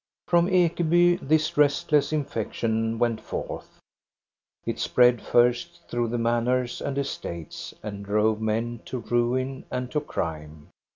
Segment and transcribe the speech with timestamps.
[0.27, 3.77] From Ekeby this restless infection went forth;
[4.65, 9.99] it spread first through the manors and estates, and drove men to ruin and to
[10.01, 10.69] crime.